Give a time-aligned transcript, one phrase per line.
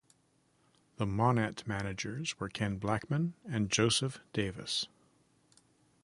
[0.97, 4.87] The Monett managers were Ken Blackman and Joseph Davis.